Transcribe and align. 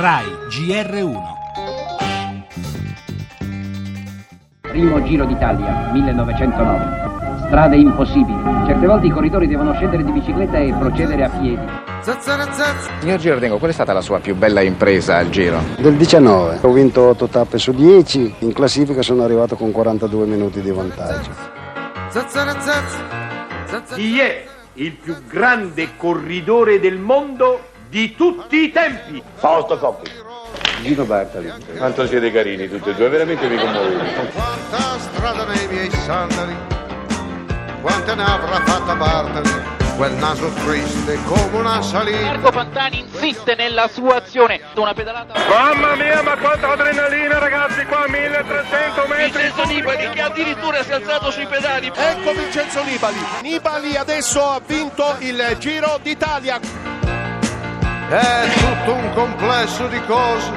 RAI 0.00 0.24
GR1 0.48 1.18
Primo 4.62 5.02
Giro 5.02 5.26
d'Italia, 5.26 5.90
1909. 5.92 7.44
Strade 7.48 7.76
impossibili. 7.76 8.38
Certe 8.66 8.86
volte 8.86 9.08
i 9.08 9.10
corridori 9.10 9.46
devono 9.46 9.74
scendere 9.74 10.02
di 10.02 10.10
bicicletta 10.12 10.56
e 10.56 10.72
procedere 10.72 11.24
a 11.24 11.28
piedi. 11.28 11.62
Signor 13.00 13.18
Girardengo, 13.18 13.58
qual 13.58 13.72
è 13.72 13.74
stata 13.74 13.92
la 13.92 14.00
sua 14.00 14.20
più 14.20 14.34
bella 14.34 14.62
impresa 14.62 15.18
al 15.18 15.28
Giro? 15.28 15.60
Del 15.76 15.96
19. 15.96 16.60
Ho 16.62 16.72
vinto 16.72 17.02
8 17.02 17.26
tappe 17.26 17.58
su 17.58 17.72
10, 17.72 18.36
in 18.38 18.54
classifica 18.54 19.02
sono 19.02 19.22
arrivato 19.22 19.54
con 19.54 19.70
42 19.70 20.24
minuti 20.24 20.62
di 20.62 20.70
vantaggio. 20.70 21.30
Chi 23.94 24.18
è 24.18 24.44
il 24.74 24.92
più 24.92 25.14
grande 25.28 25.88
corridore 25.98 26.80
del 26.80 26.96
mondo 26.96 27.68
di 27.90 28.14
tutti 28.14 28.56
i 28.64 28.70
tempi? 28.70 29.22
Fausto 29.34 29.76
Coppi. 29.76 30.10
Gino 30.80 31.04
Bartali. 31.04 31.52
Quanto 31.76 32.06
siete 32.06 32.32
carini 32.32 32.68
tutti 32.68 32.88
e 32.88 32.94
due, 32.94 33.08
veramente 33.08 33.46
mi 33.48 33.58
commuovete. 33.58 34.30
Quanta 34.32 34.98
strada 34.98 35.44
nei 35.44 35.66
miei 35.66 35.90
sandali, 35.90 36.56
quante 37.82 38.14
ne 38.14 38.22
avrà 38.22 38.60
fatta 38.60 38.94
Bartali, 38.94 39.50
quel 39.96 40.12
naso 40.12 40.48
triste 40.64 41.18
come 41.24 41.58
una 41.58 41.82
salita. 41.82 42.20
Marco 42.20 42.50
Pantani 42.50 43.00
insiste 43.00 43.54
nella 43.56 43.88
sua 43.88 44.16
azione, 44.16 44.60
una 44.76 44.94
pedalata. 44.94 45.34
Mamma 45.48 45.96
mia, 45.96 46.22
ma 46.22 46.36
quanta 46.38 46.70
adrenalina 46.70 47.38
ragazzi, 47.38 47.84
qua 47.84 48.06
1300 48.08 49.06
metri. 49.08 49.42
Vincenzo 49.42 49.64
Nibali 49.64 50.08
che 50.10 50.22
addirittura 50.22 50.82
si 50.82 50.90
è 50.90 50.94
alzato 50.94 51.30
sui 51.30 51.46
pedali. 51.46 51.92
Ecco 51.94 52.32
Vincenzo 52.32 52.82
Nibali. 52.84 53.18
Nibali 53.42 53.96
adesso 53.96 54.40
ha 54.42 54.60
vinto 54.64 55.16
il 55.18 55.56
Giro 55.58 55.98
d'Italia. 56.02 56.89
È 58.10 58.48
tutto 58.58 58.92
un 58.92 59.12
complesso 59.14 59.86
di 59.86 60.00
cose. 60.00 60.50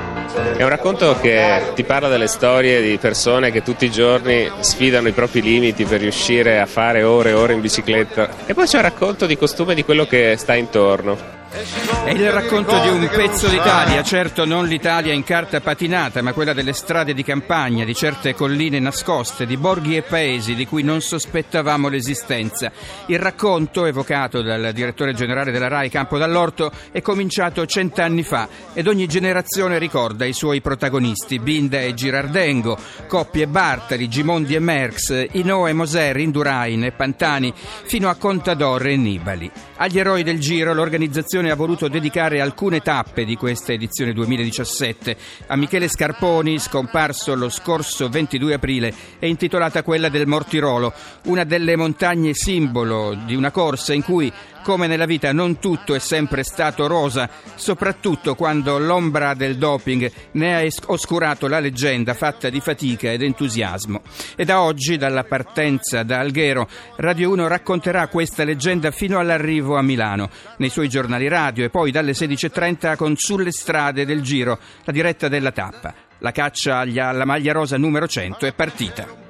È 0.57 0.63
un 0.63 0.69
racconto 0.69 1.15
che 1.19 1.71
ti 1.75 1.83
parla 1.83 2.07
delle 2.07 2.25
storie 2.25 2.81
di 2.81 2.97
persone 2.97 3.51
che 3.51 3.61
tutti 3.61 3.85
i 3.85 3.91
giorni 3.91 4.49
sfidano 4.61 5.07
i 5.07 5.11
propri 5.11 5.43
limiti 5.43 5.83
per 5.83 6.01
riuscire 6.01 6.59
a 6.59 6.65
fare 6.65 7.03
ore 7.03 7.29
e 7.29 7.33
ore 7.33 7.53
in 7.53 7.61
bicicletta. 7.61 8.47
E 8.47 8.55
poi 8.55 8.65
c'è 8.65 8.77
un 8.77 8.81
racconto 8.81 9.27
di 9.27 9.37
costume 9.37 9.75
di 9.75 9.85
quello 9.85 10.07
che 10.07 10.33
sta 10.35 10.55
intorno. 10.55 11.42
È 11.53 12.09
il 12.09 12.31
racconto 12.31 12.79
di 12.79 12.87
un 12.87 13.07
pezzo 13.13 13.47
d'Italia, 13.47 14.01
certo 14.01 14.43
non 14.43 14.65
l'Italia 14.65 15.13
in 15.13 15.23
carta 15.23 15.61
patinata, 15.61 16.23
ma 16.23 16.33
quella 16.33 16.51
delle 16.51 16.73
strade 16.73 17.13
di 17.13 17.23
campagna, 17.23 17.85
di 17.85 17.93
certe 17.93 18.33
colline 18.33 18.79
nascoste, 18.79 19.45
di 19.45 19.55
borghi 19.55 19.95
e 19.95 20.01
paesi 20.01 20.55
di 20.55 20.65
cui 20.65 20.81
non 20.81 20.99
sospettavamo 20.99 21.89
l'esistenza. 21.89 22.71
Il 23.05 23.19
racconto, 23.19 23.85
evocato 23.85 24.41
dal 24.41 24.71
direttore 24.73 25.13
generale 25.13 25.51
della 25.51 25.67
RAI 25.67 25.91
Campo 25.91 26.17
Dall'Orto, 26.17 26.71
è 26.91 27.03
cominciato 27.03 27.67
cent'anni 27.67 28.23
fa 28.23 28.47
ed 28.73 28.87
ogni 28.87 29.05
generazione 29.05 29.77
ricorda 29.77 30.25
i 30.25 30.33
suoi 30.33 30.59
protagonisti, 30.59 31.37
Binda 31.37 31.81
e 31.81 31.93
Girardengo, 31.93 32.75
Coppi 33.07 33.41
e 33.41 33.47
Bartali, 33.47 34.09
Gimondi 34.09 34.55
e 34.55 34.59
Merckx, 34.59 35.27
Ino 35.33 35.67
e 35.67 35.73
Moser, 35.73 36.17
Indurain 36.17 36.83
e 36.83 36.93
Pantani, 36.93 37.53
fino 37.83 38.09
a 38.09 38.15
Contador 38.15 38.87
e 38.87 38.97
Nibali. 38.97 39.51
Agli 39.77 39.99
eroi 39.99 40.23
del 40.23 40.39
Giro 40.39 40.73
l'organizzazione 40.73 41.41
ha 41.49 41.55
voluto 41.55 41.87
dedicare 41.87 42.41
alcune 42.41 42.81
tappe 42.81 43.25
di 43.25 43.35
questa 43.35 43.73
edizione 43.73 44.13
2017. 44.13 45.17
A 45.47 45.55
Michele 45.55 45.87
Scarponi, 45.87 46.59
scomparso 46.59 47.35
lo 47.35 47.49
scorso 47.49 48.09
22 48.09 48.53
aprile, 48.53 48.93
è 49.19 49.25
intitolata 49.25 49.83
quella 49.83 50.09
del 50.09 50.27
Mortirolo, 50.27 50.93
una 51.25 51.43
delle 51.43 51.75
montagne 51.75 52.33
simbolo 52.33 53.13
di 53.25 53.35
una 53.35 53.51
corsa 53.51 53.93
in 53.93 54.03
cui, 54.03 54.31
come 54.63 54.87
nella 54.87 55.05
vita, 55.05 55.31
non 55.31 55.59
tutto 55.59 55.93
è 55.93 55.99
sempre 55.99 56.43
stato 56.43 56.87
rosa, 56.87 57.29
soprattutto 57.53 58.33
quando 58.33 58.79
l'ombra 58.79 59.35
del 59.35 59.57
doping 59.57 60.11
ne 60.31 60.55
ha 60.55 60.67
oscurato 60.87 61.47
la 61.47 61.59
leggenda 61.59 62.15
fatta 62.15 62.49
di 62.49 62.59
fatica 62.59 63.11
ed 63.11 63.21
entusiasmo. 63.21 64.01
E 64.35 64.45
da 64.45 64.61
oggi, 64.61 64.97
dalla 64.97 65.23
partenza 65.23 66.01
da 66.01 66.19
Alghero, 66.19 66.67
Radio 66.95 67.29
1 67.31 67.47
racconterà 67.47 68.07
questa 68.07 68.43
leggenda 68.43 68.89
fino 68.89 69.19
all'arrivo 69.19 69.77
a 69.77 69.83
Milano, 69.83 70.29
nei 70.57 70.69
suoi 70.69 70.89
giornali 70.89 71.27
radio 71.27 71.65
e 71.65 71.69
poi 71.69 71.91
dalle 71.91 72.13
16.30 72.13 72.95
con 72.95 73.15
Sulle 73.15 73.51
strade 73.51 74.05
del 74.05 74.21
Giro, 74.21 74.57
la 74.85 74.91
diretta 74.91 75.27
della 75.27 75.51
tappa. 75.51 75.93
La 76.19 76.31
caccia 76.31 76.79
alla 76.79 77.25
maglia 77.25 77.51
rosa 77.51 77.77
numero 77.77 78.07
100 78.07 78.45
è 78.45 78.53
partita. 78.53 79.22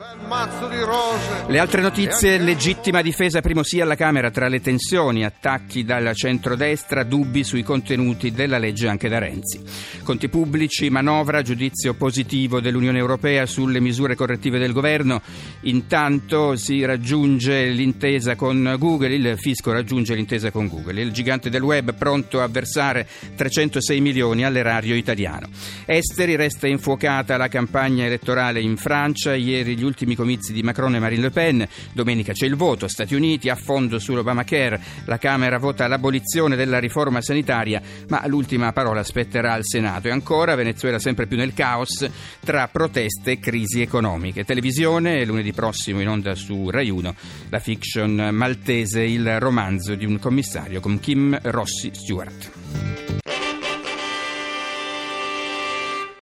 Le 1.47 1.59
altre 1.59 1.81
notizie, 1.81 2.37
legittima 2.37 3.01
difesa 3.01 3.41
primo 3.41 3.63
sì 3.63 3.81
alla 3.81 3.95
Camera 3.95 4.31
tra 4.31 4.47
le 4.47 4.61
tensioni, 4.61 5.23
attacchi 5.23 5.83
dal 5.83 6.15
centrodestra, 6.15 7.03
dubbi 7.03 7.43
sui 7.43 7.63
contenuti 7.63 8.31
della 8.31 8.57
legge 8.57 8.87
anche 8.87 9.09
da 9.09 9.19
Renzi. 9.19 9.61
Conti 10.03 10.29
pubblici, 10.29 10.89
manovra, 10.89 11.41
giudizio 11.41 11.93
positivo 11.93 12.61
dell'Unione 12.61 12.97
Europea 12.97 13.45
sulle 13.45 13.79
misure 13.79 14.15
correttive 14.15 14.59
del 14.59 14.71
governo. 14.71 15.21
Intanto 15.61 16.55
si 16.55 16.83
raggiunge 16.85 17.67
l'intesa 17.67 18.35
con 18.35 18.75
Google, 18.77 19.13
il 19.13 19.35
fisco 19.37 19.71
raggiunge 19.71 20.15
l'intesa 20.15 20.51
con 20.51 20.67
Google. 20.67 21.01
Il 21.01 21.11
gigante 21.11 21.49
del 21.49 21.61
web 21.61 21.93
pronto 21.93 22.41
a 22.41 22.47
versare 22.47 23.07
306 23.35 23.99
milioni 24.01 24.45
all'erario 24.45 24.95
italiano. 24.95 25.49
Esteri 25.85 26.37
resta 26.37 26.65
infuocata 26.67 27.35
la 27.35 27.49
campagna 27.49 28.05
elettorale 28.05 28.61
in 28.61 28.77
Francia, 28.77 29.35
ieri 29.35 29.75
gli 29.75 29.83
ultimi 29.83 30.15
comizi 30.15 30.53
di 30.53 30.63
Macron 30.63 30.95
e 30.95 30.99
Marine 30.99 31.23
Le 31.23 31.29
Pen. 31.29 31.67
Domenica 31.91 32.31
c'è 32.31 32.45
il 32.45 32.55
voto. 32.55 32.87
Stati 32.87 33.15
Uniti 33.15 33.49
a 33.49 33.55
fondo 33.55 33.99
sull'Obamacare. 33.99 34.79
La 35.05 35.17
Camera 35.17 35.57
vota 35.57 35.85
l'abolizione 35.87 36.55
della 36.55 36.79
riforma 36.79 37.21
sanitaria, 37.21 37.81
ma 38.07 38.25
l'ultima 38.27 38.71
parola 38.71 39.03
spetterà 39.03 39.53
al 39.53 39.65
Senato. 39.65 40.07
E 40.07 40.11
ancora 40.11 40.55
Venezuela 40.55 40.99
sempre 40.99 41.27
più 41.27 41.35
nel 41.35 41.53
caos 41.53 42.09
tra 42.39 42.69
proteste 42.69 43.31
e 43.31 43.39
crisi 43.39 43.81
economiche. 43.81 44.45
Televisione, 44.45 45.25
lunedì 45.25 45.51
prossimo 45.51 45.99
in 45.99 46.07
onda 46.07 46.33
su 46.33 46.69
Rai 46.69 46.89
1, 46.89 47.15
la 47.49 47.59
fiction 47.59 48.29
maltese 48.31 49.01
Il 49.01 49.39
romanzo 49.39 49.95
di 49.95 50.05
un 50.05 50.17
commissario 50.17 50.79
con 50.79 50.99
Kim 50.99 51.37
Rossi 51.41 51.91
Stewart. 51.93 53.02